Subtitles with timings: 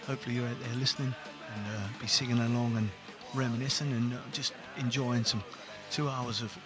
[0.06, 1.14] hopefully you're out there listening
[1.54, 2.88] and uh, be singing along and
[3.34, 5.42] reminiscing and uh, just enjoying some
[5.90, 6.56] two hours of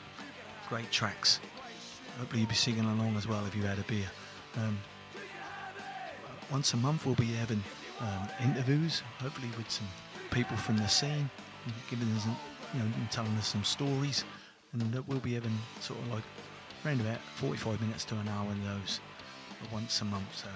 [0.69, 1.41] great tracks.
[2.19, 4.07] Hopefully you'll be singing along as well if you had a beer.
[4.57, 4.79] Um,
[6.51, 7.63] once a month we'll be having
[8.01, 9.89] um, interviews, hopefully with some
[10.31, 11.29] people from the scene,
[11.91, 12.27] giving us,
[12.73, 14.25] you know, telling us some stories,
[14.73, 16.25] and we'll be having sort of like
[16.85, 19.01] around about 45 minutes to an hour of those
[19.73, 20.37] once a month.
[20.37, 20.49] So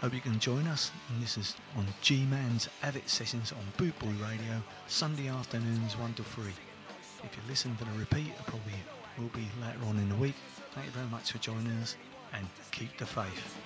[0.00, 0.90] hope you can join us.
[1.10, 6.22] And this is on G-Man's Av It Sessions on Bootboy Radio, Sunday afternoons 1 to
[6.22, 6.44] 3.
[7.24, 8.74] If you listen to the repeat, it probably
[9.18, 10.34] will be later on in the week.
[10.74, 11.96] Thank you very much for joining us
[12.34, 13.56] and keep the faith.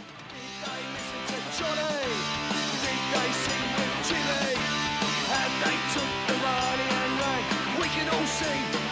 [7.93, 8.90] Can all see,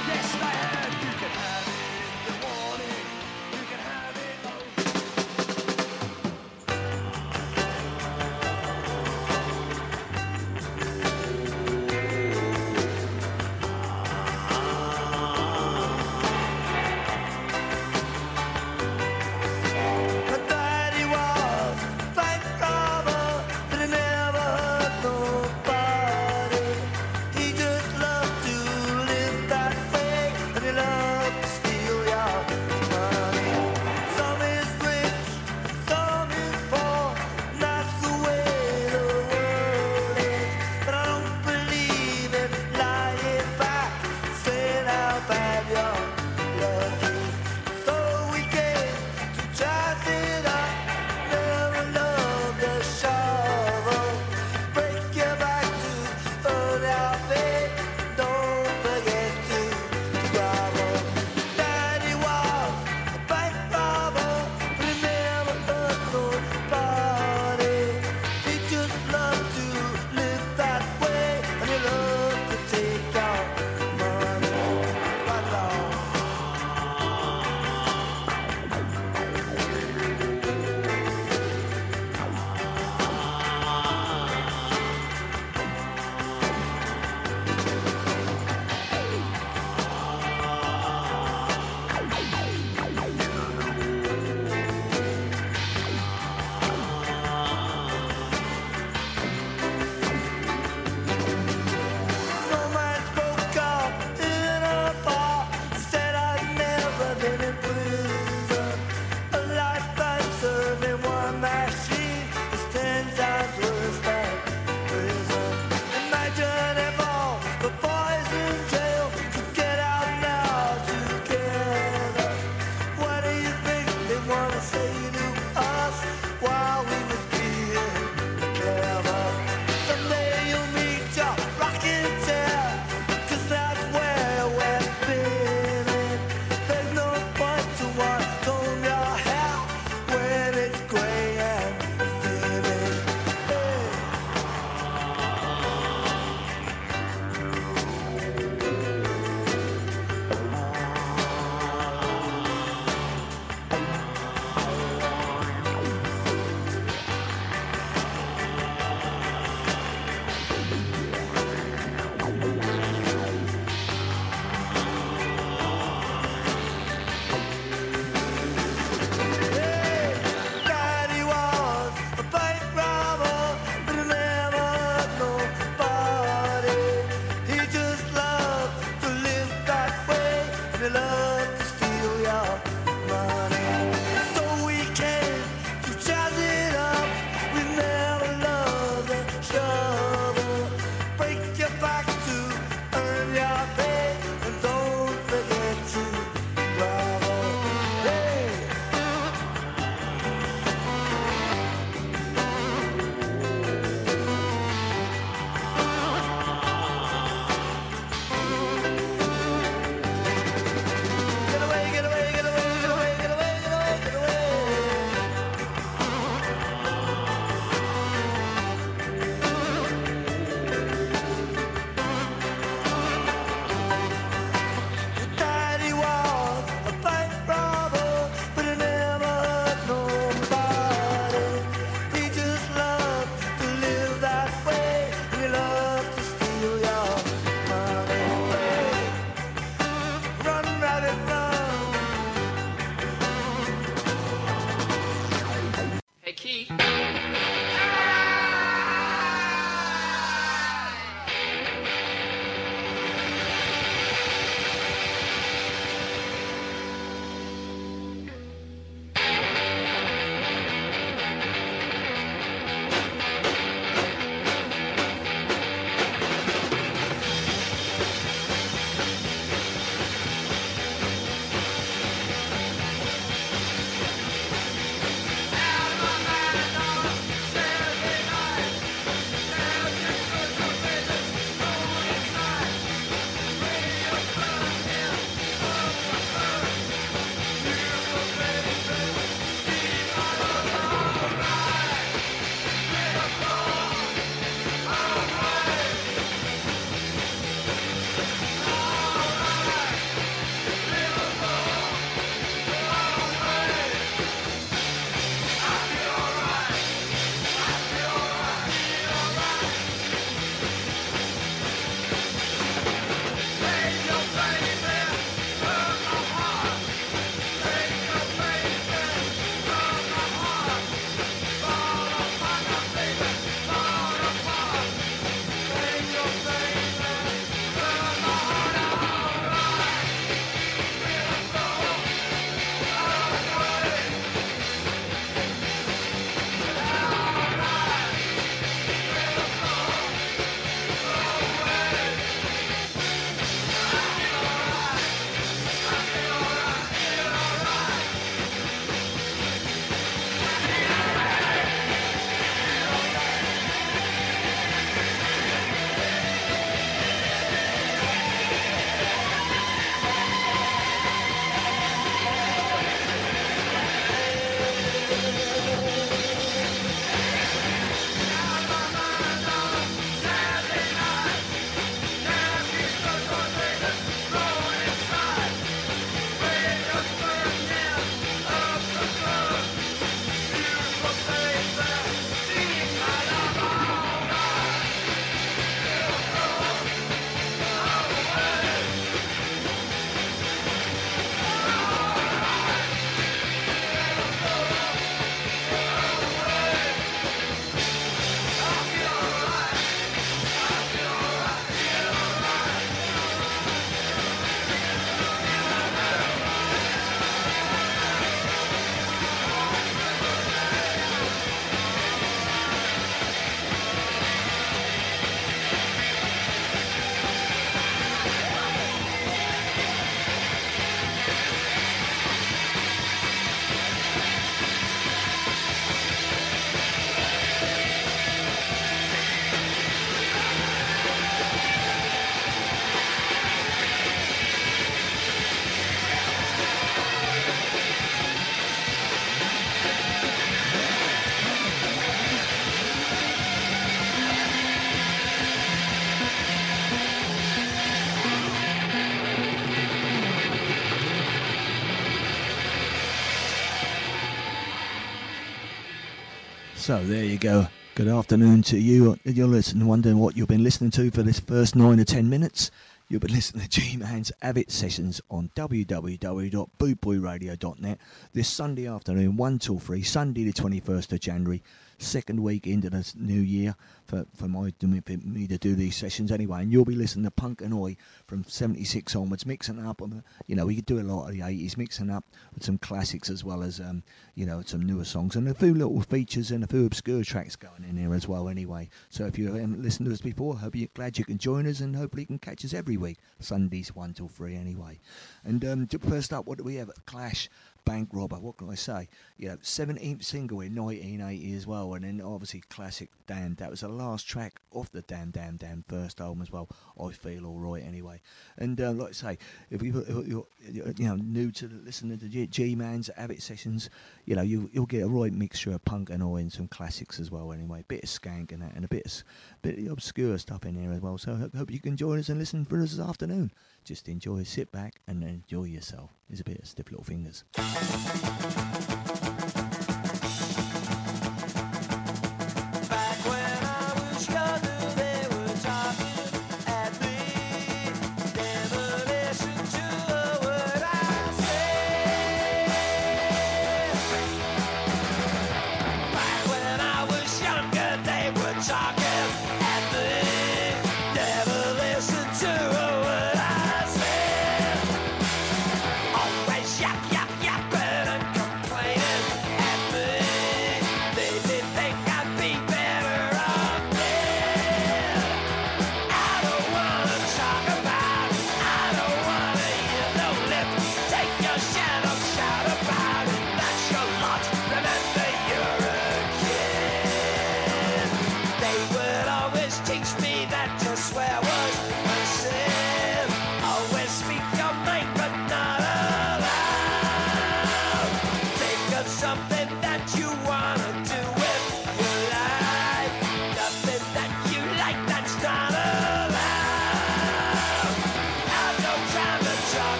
[456.88, 457.68] So there you go.
[457.96, 459.18] Good afternoon to you.
[459.22, 462.70] You're listening, wondering what you've been listening to for this first nine or ten minutes.
[463.10, 467.98] You've been listening to G-Man's Av It Sessions on www.bootboyradio.net
[468.32, 471.62] this Sunday afternoon, 1 till 3, Sunday the 21st of January,
[471.98, 473.74] second week into the new year
[474.06, 476.62] for, for my me to do these sessions anyway.
[476.62, 480.00] And you'll be listening to Punk and Oi from 76 onwards, mixing up.
[480.00, 482.24] Um, you know, we could do a lot of the 80s, mixing up
[482.54, 484.02] with some classics as well as, um,
[484.34, 487.56] you know, some newer songs and a few little features and a few obscure tracks
[487.56, 488.88] going in here as well anyway.
[489.10, 491.80] So if you haven't listened to us before, hope you're glad you can join us
[491.80, 493.18] and hopefully you can catch us every week.
[493.40, 495.00] Sundays 1 till 3 anyway.
[495.44, 496.90] And um, first up, what do we have?
[497.06, 497.48] Clash
[497.88, 498.36] bank robber.
[498.36, 499.08] What can I say?
[499.38, 503.58] Know, 17th single in 1980 as well, and then obviously classic Damned.
[503.58, 506.68] That was the last track off the Damned Damned Damned first album as well.
[507.00, 508.20] I feel all right anyway.
[508.56, 509.38] And uh, like I say,
[509.70, 513.90] if, you, are you know new to listening to G Man's Av It Sessions,
[514.26, 517.20] you know you you'll get a right mixture of punk and oi and some classics
[517.20, 517.52] as well.
[517.52, 519.24] Anyway, bit of skank and that, and a bit of,
[519.62, 521.16] bit of obscure stuff in here as well.
[521.16, 523.50] So I hope you can join us and listen for us this afternoon
[523.88, 526.10] just enjoy, sit back and enjoy yourself.
[526.28, 527.44] There's a bit of stiff little fingers.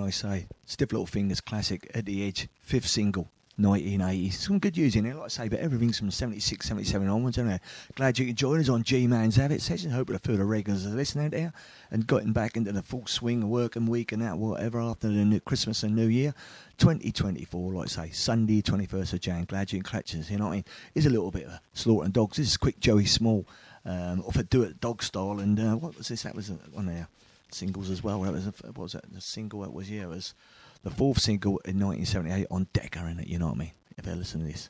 [0.00, 0.46] I say?
[0.66, 3.28] Stiff Little Fingers classic at the edge, fifth single.
[3.58, 4.34] 1980s.
[4.34, 7.60] Some good news in there, like I say, but everything's from 76, 77 onwards, anyway.
[7.94, 9.90] Glad you can join us on G Man's Habit Session.
[9.90, 11.52] Hope a of the regulars are listening there
[11.90, 15.24] and getting back into the full swing of working week and that, whatever, after the
[15.24, 16.34] new Christmas and New Year.
[16.78, 19.44] 2024, like I say, Sunday, 21st of Jan.
[19.44, 20.64] Glad you can catch us, you know what I mean?
[20.94, 22.36] It's a little bit of a slaughtering dogs.
[22.36, 23.46] This is quick Joey Small,
[23.86, 25.40] um, off a do it dog style.
[25.40, 26.24] And uh, what was this?
[26.24, 27.08] That was on there
[27.50, 28.22] singles as well.
[28.22, 29.04] That was a, what was it?
[29.10, 30.34] The single that was yeah, it was
[30.82, 33.26] the fourth single in 1978 on Decca in it.
[33.28, 33.72] You know what I mean?
[33.96, 34.68] If you listen to this.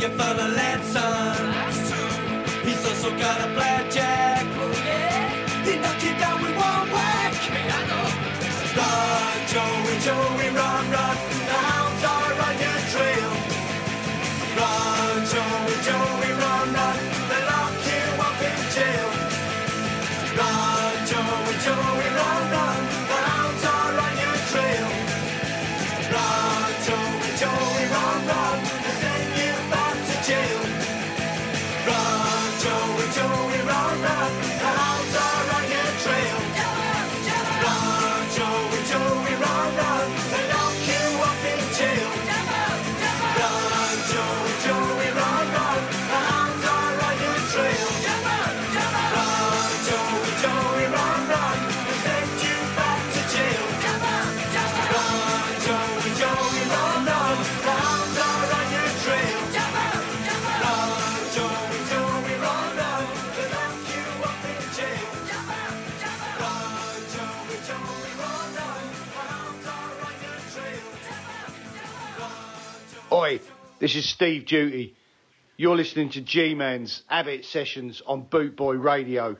[0.00, 1.36] you for the land, son.
[2.64, 4.46] He's also got a blackjack.
[4.46, 5.64] Oh, yeah.
[5.64, 7.34] He knocked you down with one whack.
[7.34, 8.06] Hey, I know.
[8.76, 10.37] Don Joey Joe.
[73.80, 74.96] This is Steve Duty.
[75.56, 79.36] You're listening to G Man's Abbott Sessions on Boot Boy Radio.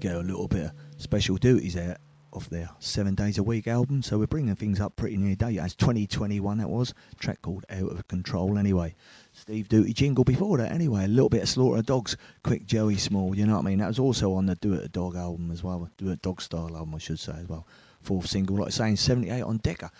[0.00, 1.96] Get a little bit of special duties there
[2.32, 4.02] off their seven days a week album.
[4.02, 5.58] So we're bringing things up pretty near date.
[5.58, 8.56] As 2021, that was track called Out of Control.
[8.56, 8.94] Anyway,
[9.32, 10.72] Steve Duty jingle before that.
[10.72, 13.36] Anyway, a little bit of Slaughter of Dogs, Quick Joey Small.
[13.36, 13.78] You know what I mean?
[13.78, 16.40] That was also on the Do It a Dog album as well, Do It Dog
[16.40, 17.66] style album, I should say as well.
[18.00, 19.90] Fourth single, like I say, 78 on Decca.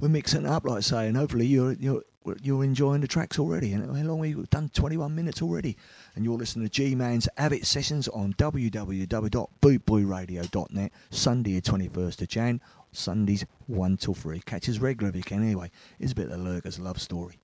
[0.00, 2.02] We're mixing it up, like I say, and hopefully you're you're
[2.40, 3.72] you're enjoying the tracks already.
[3.72, 5.76] And how long we've done 21 minutes already,
[6.14, 10.92] and you're listening to G Man's Av It Sessions on www.bootboyradio.net.
[11.10, 12.60] Sunday, the 21st of Jan.
[12.92, 14.38] Sundays 1 till 3.
[14.40, 15.42] Catch us regular if you can.
[15.42, 17.40] Anyway, it's a bit of Lurker's love story.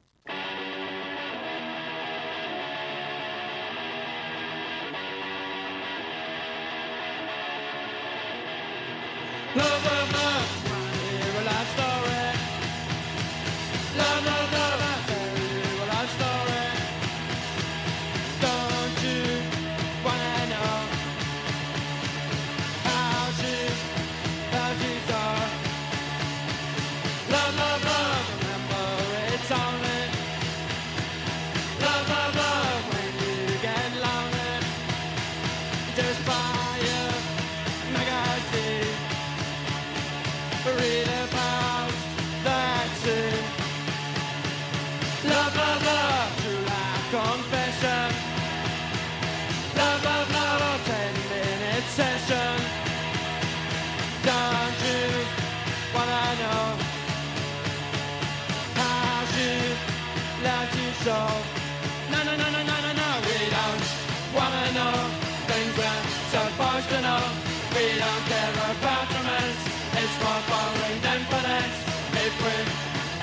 [66.95, 69.63] We don't care about romance.
[69.99, 71.79] It's boring than finance.
[72.23, 72.55] If we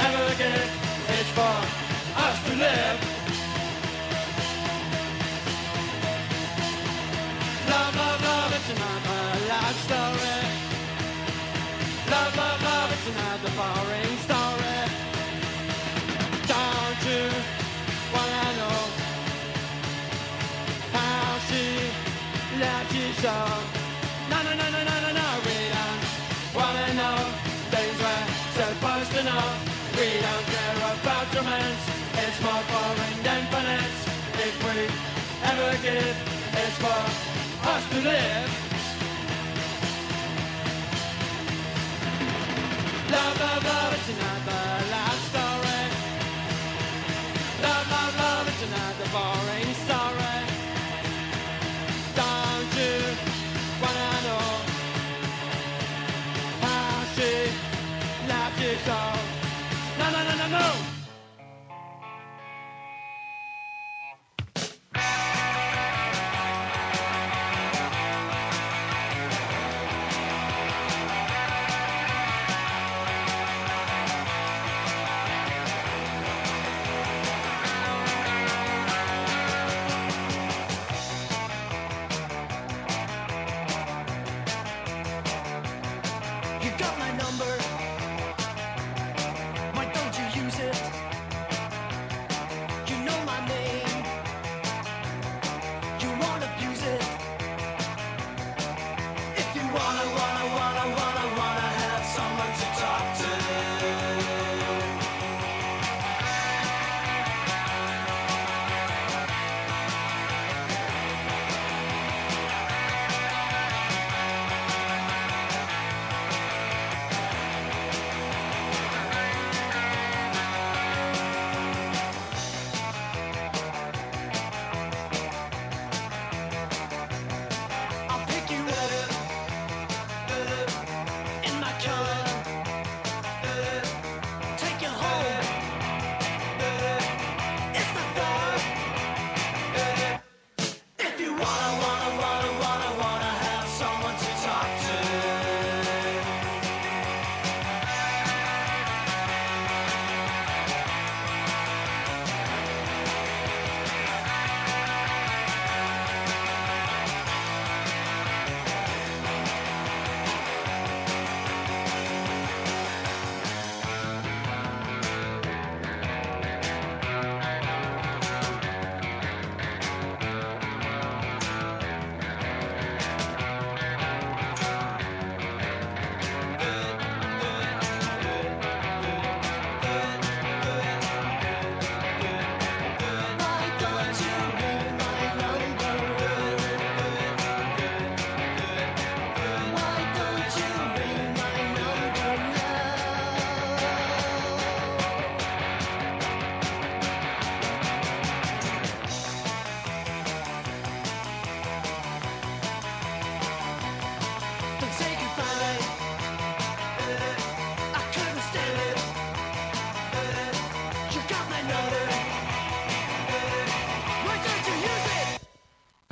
[0.07, 0.67] ever get,
[1.15, 1.55] it's for
[2.19, 2.99] us to live.
[7.69, 10.39] Love, love, love, it's another love story.
[12.11, 14.81] Love, love, love, it's another boring story.
[16.51, 17.23] Don't you
[18.11, 18.81] wanna know
[20.91, 21.63] how she
[22.59, 23.60] loved you so?
[35.73, 37.01] It's for
[37.69, 38.51] us to live.
[43.09, 45.83] Love, love, love, it's another love story.
[47.63, 49.50] Love, love, love, it's another boring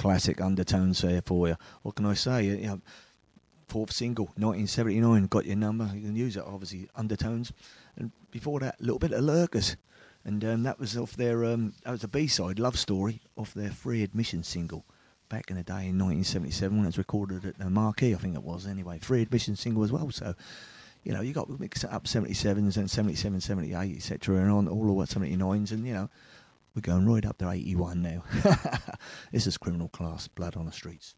[0.09, 1.55] classic undertones there for you.
[1.83, 2.45] What can I say?
[2.45, 2.81] You know,
[3.67, 5.87] fourth single, 1979, got your number.
[5.93, 7.53] You can use it, obviously, undertones.
[7.95, 9.77] And before that, a little bit of Lurkers.
[10.25, 13.53] And um, that was off their, um, that was the B side, Love Story, off
[13.53, 14.83] their free admission single
[15.29, 18.33] back in the day in 1977 when it was recorded at the Marquee, I think
[18.33, 18.97] it was anyway.
[18.97, 20.09] Free admission single as well.
[20.09, 20.33] So,
[21.03, 24.67] you know, you got to mix it up 77s and 77, 78, etc., and on
[24.67, 26.09] all the what 79s, and you know,
[26.75, 28.23] we're going right up to 81 now.
[29.31, 31.15] this is criminal class, blood on the streets.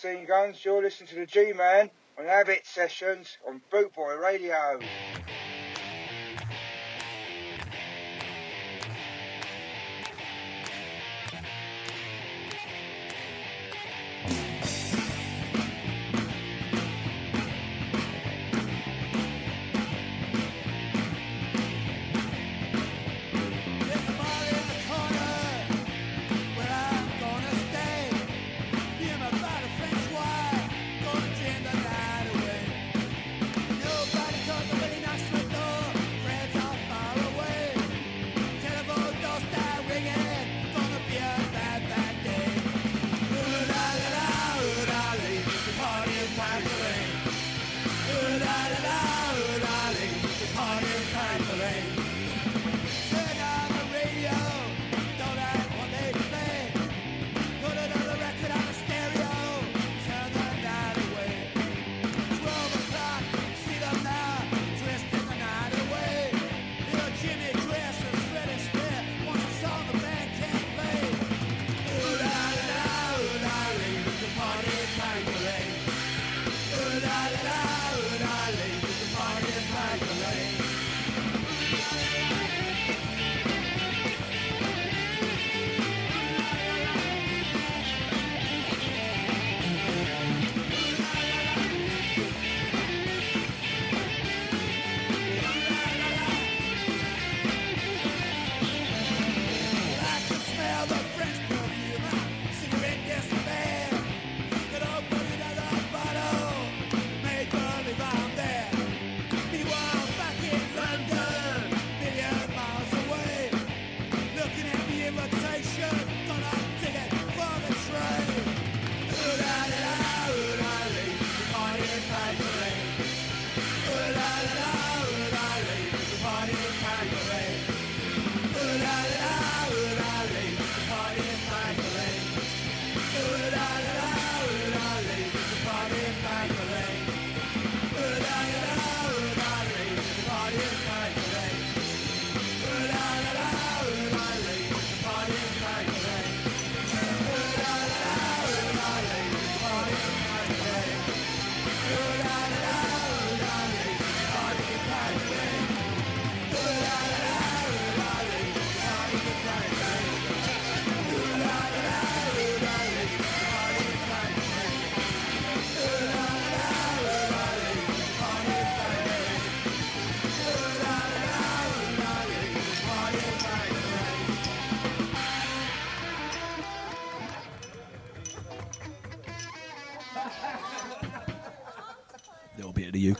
[0.00, 0.64] 16 Guns.
[0.64, 4.80] You're listening to the G Man on Abbott Sessions on Bootboy Radio.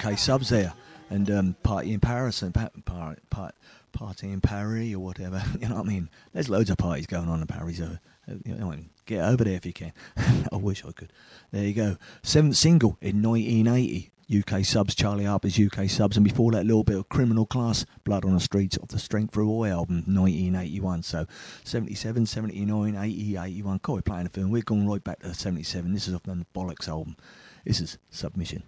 [0.01, 0.73] UK subs there,
[1.11, 3.53] and um, party in Paris and pa- par- par-
[3.93, 5.43] party in Paris or whatever.
[5.61, 6.09] You know what I mean?
[6.33, 7.79] There's loads of parties going on in Paris.
[7.79, 7.99] So,
[8.31, 9.93] uh, you know, get over there if you can.
[10.53, 11.13] I wish I could.
[11.51, 11.97] There you go.
[12.23, 14.11] Seventh single in 1980.
[14.33, 17.85] UK subs, Charlie Harper's UK subs, and before that, a little bit of Criminal Class,
[18.05, 21.03] Blood on the Streets of the Strength Through Oi album, 1981.
[21.03, 21.27] So
[21.65, 23.81] 77, 79, 80, 81.
[23.81, 24.53] Cool, we're playing the film.
[24.53, 25.93] We're going right back to 77.
[25.93, 27.17] This is off the Bollocks album.
[27.65, 28.63] This is Submission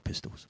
[0.00, 0.48] Pistols.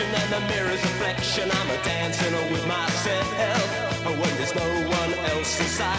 [0.00, 1.50] Direction and the mirror's reflection.
[1.50, 3.66] I'm a dancing with myself
[4.04, 5.98] when there's no one else inside.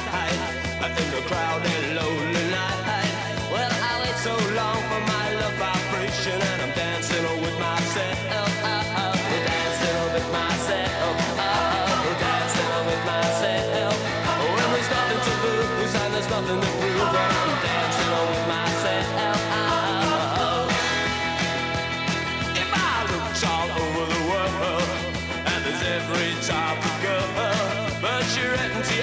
[0.82, 3.08] In the crowded, lonely night.
[3.52, 8.18] Well, I wait so long for my love vibration, and I'm dancing with myself.
[9.48, 11.16] Dancing with myself.
[12.20, 13.96] Dancing with myself.
[14.56, 17.41] When there's nothing to lose and there's nothing to prove,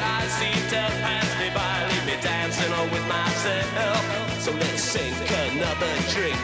[0.00, 4.02] I see to pass me by, leave me dancing on with myself.
[4.40, 6.38] So let's sink another drink,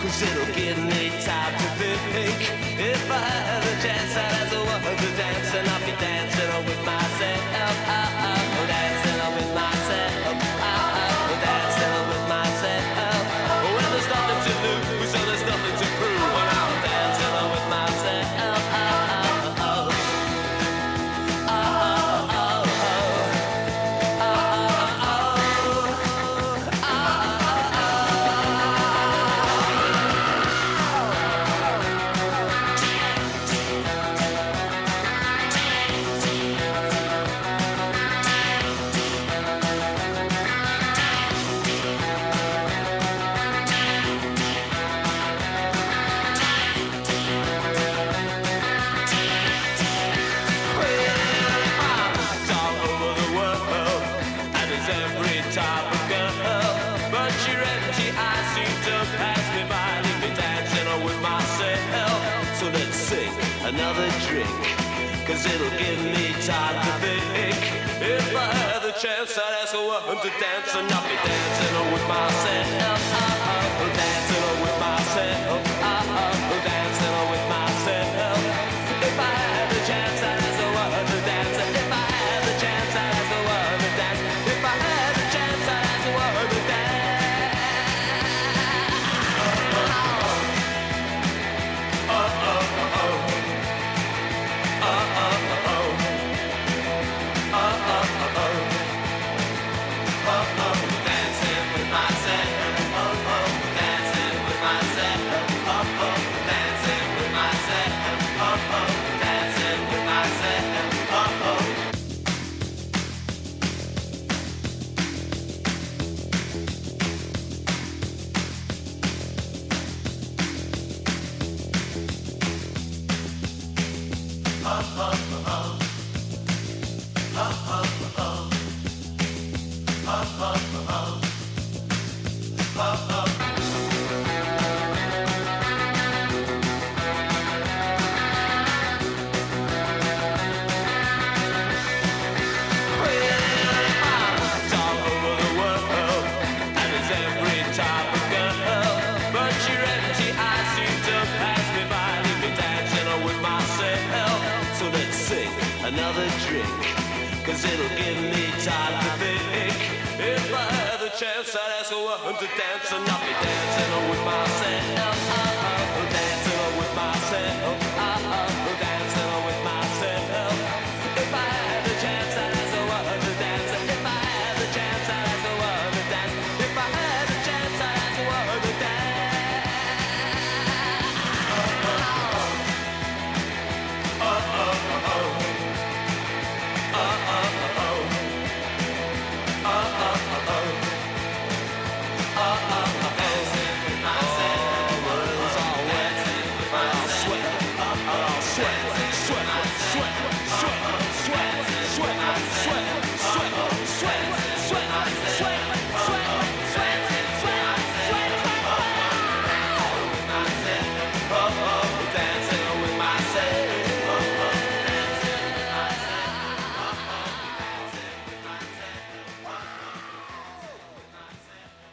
[0.00, 1.68] cause it'll give me time to
[2.12, 2.38] think.
[2.78, 6.64] If I had a chance, I'd the world to dance, and I'll be dancing on
[6.64, 7.08] with myself.
[7.58, 8.07] Dancing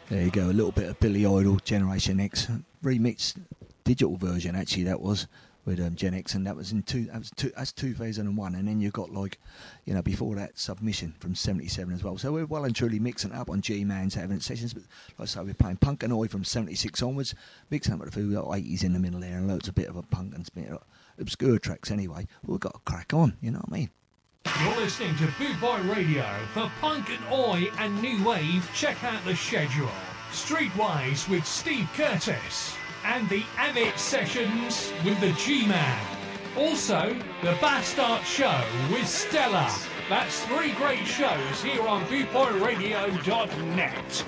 [0.08, 2.46] There you go, a little bit of Billy Idol, Generation X
[2.84, 3.40] remixed
[3.82, 4.54] digital version.
[4.54, 5.26] Actually, that was
[5.64, 7.06] with um, Gen X, and that was in two.
[7.06, 7.50] That was two.
[7.56, 9.40] That's two thousand and one, and then you got like,
[9.84, 12.16] you know, before that Submission from seventy seven as well.
[12.18, 14.72] So we're well and truly mixing up on G Man's having sessions.
[14.72, 14.84] But
[15.18, 17.34] like I say, we're playing Punk and Oi from seventy six onwards,
[17.70, 19.96] mixing up with a few eighties in the middle there, and loads of bit of
[19.96, 20.70] a punk and bit
[21.18, 22.28] obscure tracks anyway.
[22.46, 23.36] We've got to crack on.
[23.40, 23.90] You know what I mean?
[24.62, 26.24] You're listening to Boot Boy Radio
[26.54, 28.70] for punk and oi and new wave.
[28.74, 29.90] Check out the schedule.
[30.30, 36.06] Streetwise with Steve Curtis and the Av It Sessions with the G-Man.
[36.56, 39.68] Also, the Bastard Show with Stella.
[40.08, 44.24] That's three great shows here on BootboyRadio.net.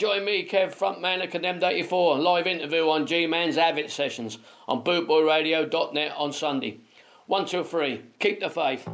[0.00, 4.38] join me, Kev, frontman of Condemned 84, live interview on G Man's Av It Sessions
[4.66, 6.80] on bootboyradio.net on Sunday.
[7.26, 8.00] One, two, three.
[8.18, 8.88] Keep the faith.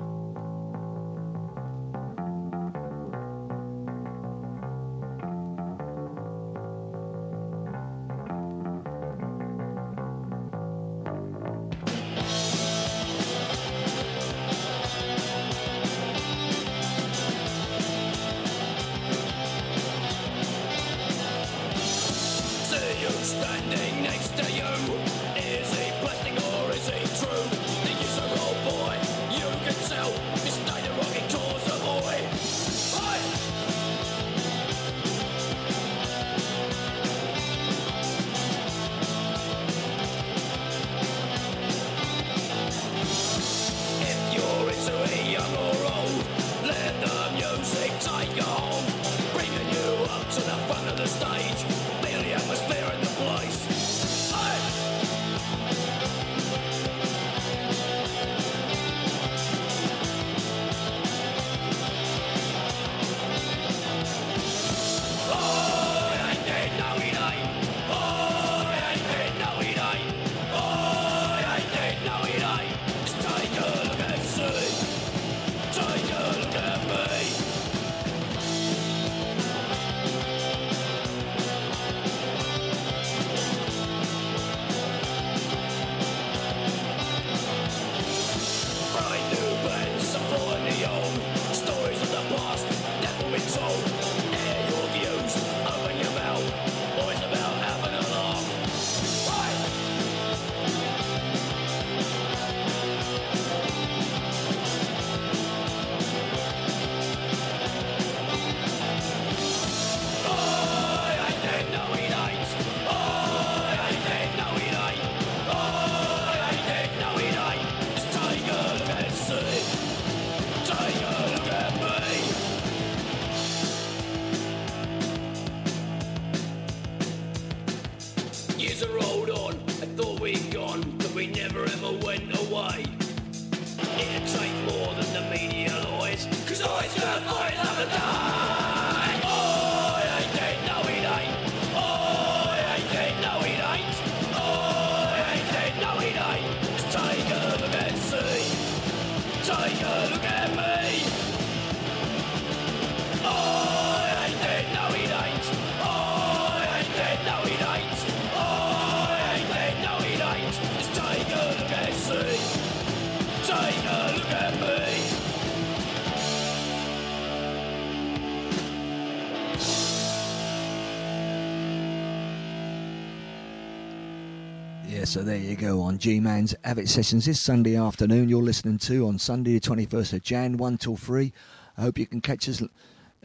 [175.17, 178.29] So there you go on G Man's Av It Sessions this Sunday afternoon.
[178.29, 181.33] You're listening to on Sunday, the 21st of Jan, 1 till 3.
[181.79, 182.63] I hope you can catch us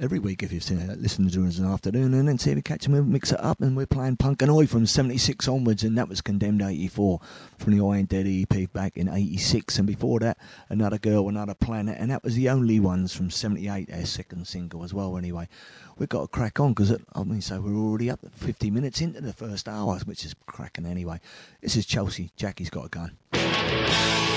[0.02, 2.50] every week if you've seen it, listening to us in the afternoon and then see
[2.50, 3.62] if we catch them and mix it up.
[3.62, 7.22] And we're playing Punk and Oi from 76 onwards, and that was Condemned 84
[7.60, 9.78] from the I Ain't Dead EP back in 86.
[9.78, 10.38] And before that,
[10.70, 14.84] Another Girl, Another Planet, and that was the only ones from 78, their second single
[14.84, 15.48] as well, anyway.
[15.98, 19.02] We've got to crack on because I mean, so we're already up at 50 minutes
[19.02, 21.20] into the first hour, which is cracking anyway.
[21.62, 22.32] This is Chelsea.
[22.36, 24.31] Jackie's got a gun.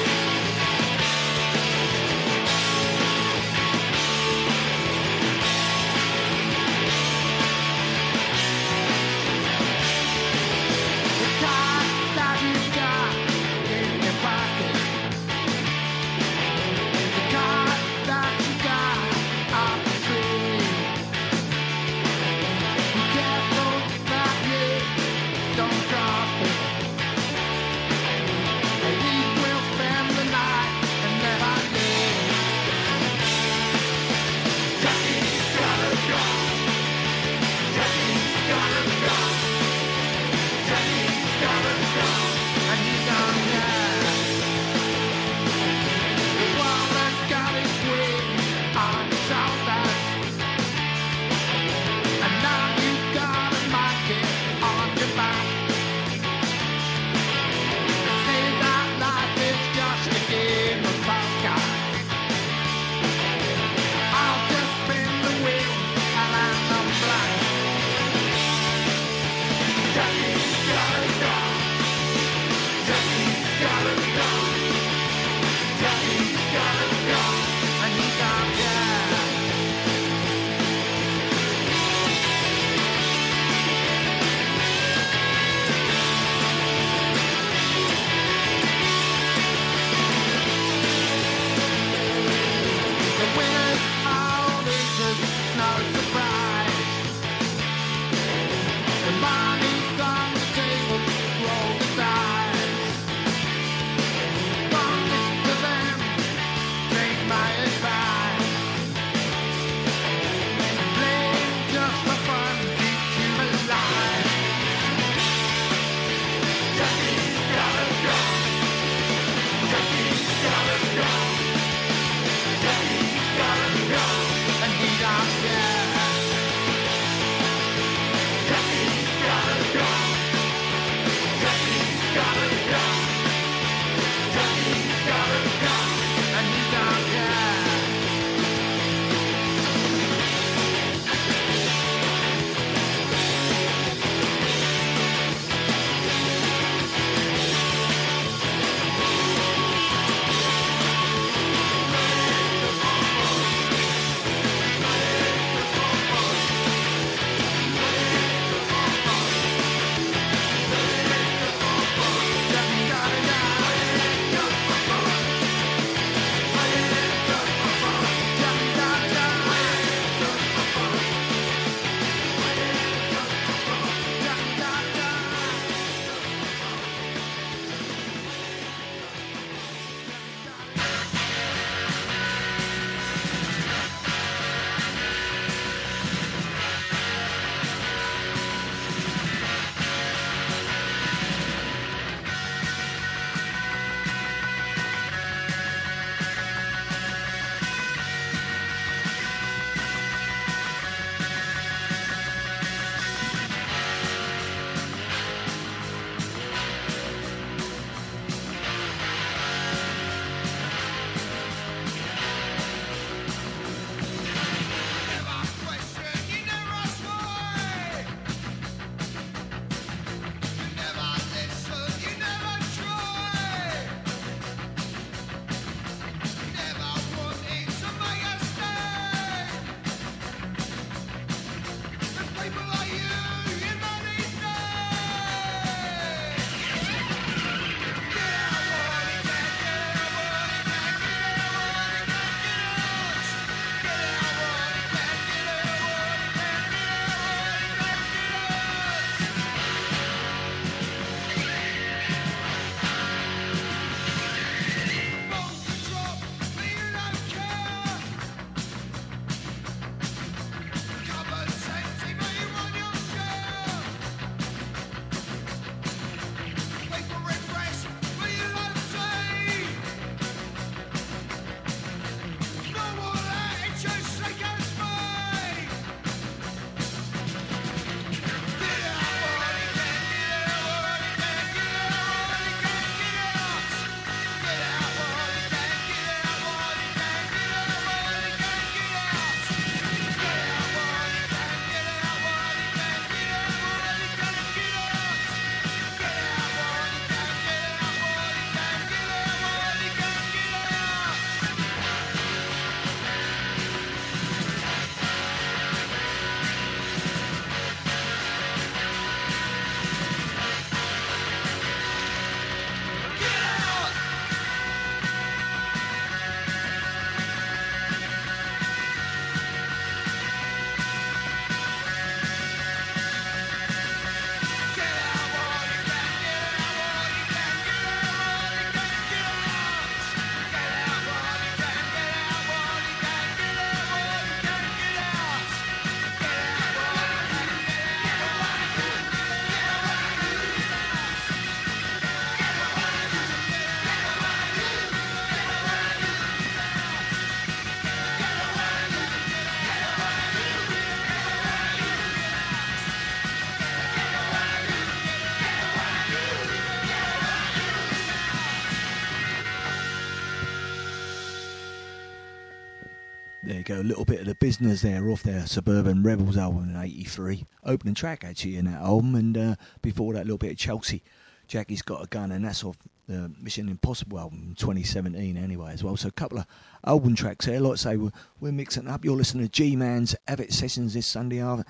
[363.64, 367.46] Go, a little bit of the business there off their Suburban Rebels album in '83.
[367.64, 371.02] Opening track actually in that album, and uh, before that, a little bit of Chelsea.
[371.46, 375.96] Jackie's got a gun, and that's off the Mission Impossible album, 2017 anyway as well.
[375.96, 376.46] So a couple of
[376.86, 377.60] album tracks there.
[377.60, 379.04] Like I say, we're, we're mixing up.
[379.04, 381.64] You're listening to G-Man's Av It Sessions this Sunday after,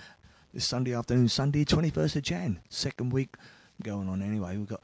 [0.53, 3.37] this Sunday afternoon, Sunday 21st of Jan, second week
[3.83, 4.57] going on anyway.
[4.57, 4.83] We've got